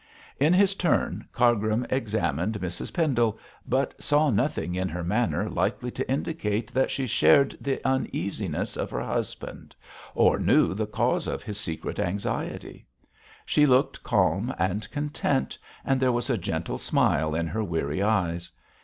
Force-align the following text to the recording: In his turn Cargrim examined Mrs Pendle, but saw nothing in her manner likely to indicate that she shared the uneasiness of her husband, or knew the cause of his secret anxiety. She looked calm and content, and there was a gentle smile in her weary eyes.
In 0.39 0.51
his 0.53 0.73
turn 0.73 1.27
Cargrim 1.31 1.85
examined 1.91 2.59
Mrs 2.59 2.91
Pendle, 2.91 3.37
but 3.67 3.93
saw 4.03 4.31
nothing 4.31 4.73
in 4.73 4.89
her 4.89 5.03
manner 5.03 5.47
likely 5.47 5.91
to 5.91 6.11
indicate 6.11 6.73
that 6.73 6.89
she 6.89 7.05
shared 7.05 7.55
the 7.61 7.79
uneasiness 7.87 8.75
of 8.77 8.89
her 8.89 9.03
husband, 9.03 9.75
or 10.15 10.39
knew 10.39 10.73
the 10.73 10.87
cause 10.87 11.27
of 11.27 11.43
his 11.43 11.59
secret 11.59 11.99
anxiety. 11.99 12.87
She 13.45 13.67
looked 13.67 14.01
calm 14.01 14.51
and 14.57 14.89
content, 14.89 15.55
and 15.85 15.99
there 15.99 16.11
was 16.11 16.31
a 16.31 16.35
gentle 16.37 16.79
smile 16.79 17.35
in 17.35 17.45
her 17.45 17.63
weary 17.63 18.01
eyes. 18.01 18.51